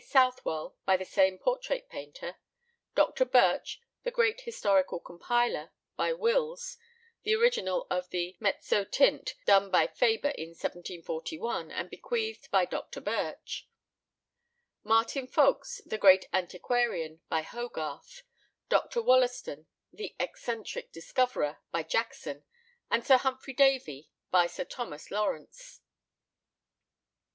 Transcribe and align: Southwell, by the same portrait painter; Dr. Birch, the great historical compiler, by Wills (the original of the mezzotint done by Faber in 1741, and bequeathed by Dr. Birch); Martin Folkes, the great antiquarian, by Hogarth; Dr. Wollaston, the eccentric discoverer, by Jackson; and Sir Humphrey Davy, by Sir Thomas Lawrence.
Southwell, 0.03 0.75
by 0.83 0.97
the 0.97 1.05
same 1.05 1.37
portrait 1.37 1.87
painter; 1.87 2.37
Dr. 2.95 3.23
Birch, 3.23 3.79
the 4.01 4.09
great 4.09 4.41
historical 4.41 4.99
compiler, 4.99 5.73
by 5.95 6.11
Wills 6.11 6.75
(the 7.21 7.35
original 7.35 7.85
of 7.91 8.09
the 8.09 8.35
mezzotint 8.41 9.35
done 9.45 9.69
by 9.69 9.85
Faber 9.85 10.29
in 10.29 10.55
1741, 10.57 11.69
and 11.69 11.87
bequeathed 11.87 12.49
by 12.49 12.65
Dr. 12.65 12.99
Birch); 12.99 13.69
Martin 14.83 15.27
Folkes, 15.27 15.81
the 15.85 15.99
great 15.99 16.25
antiquarian, 16.33 17.21
by 17.29 17.43
Hogarth; 17.43 18.23
Dr. 18.69 19.03
Wollaston, 19.03 19.67
the 19.93 20.15
eccentric 20.19 20.91
discoverer, 20.91 21.59
by 21.69 21.83
Jackson; 21.83 22.43
and 22.89 23.05
Sir 23.05 23.17
Humphrey 23.17 23.53
Davy, 23.53 24.09
by 24.31 24.47
Sir 24.47 24.63
Thomas 24.65 25.11
Lawrence. 25.11 25.79